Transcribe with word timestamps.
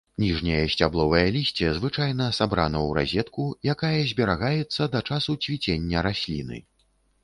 Ніжняе 0.21 0.61
сцябловае 0.73 1.21
лісце 1.35 1.69
звычайна 1.81 2.31
сабрана 2.39 2.77
ў 2.87 2.97
разетку, 3.01 3.47
якая 3.77 3.95
зберагаецца 4.15 4.93
да 4.97 5.07
часу 5.09 5.41
цвіцення 5.47 5.97
расліны. 6.13 6.57